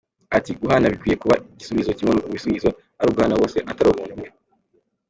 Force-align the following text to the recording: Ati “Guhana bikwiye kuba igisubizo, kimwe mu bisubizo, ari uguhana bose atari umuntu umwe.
Ati 0.37 0.51
“Guhana 0.61 0.91
bikwiye 0.93 1.15
kuba 1.23 1.35
igisubizo, 1.53 1.89
kimwe 1.97 2.13
mu 2.19 2.27
bisubizo, 2.35 2.69
ari 2.99 3.07
uguhana 3.11 3.39
bose 3.41 3.57
atari 3.71 3.87
umuntu 3.91 4.13
umwe. 4.15 4.27